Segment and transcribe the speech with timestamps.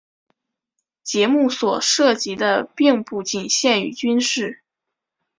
[1.03, 4.63] 节目所涉及的并不仅限于军事。